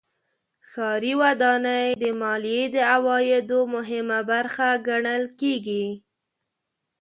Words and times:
ښاري 0.69 1.13
ودانۍ 1.21 1.87
د 2.03 2.05
مالیې 2.21 2.63
د 2.75 2.77
عوایدو 2.93 3.59
مهمه 3.75 4.19
برخه 4.31 4.67
ګڼل 4.87 5.23
کېږي. 5.39 5.85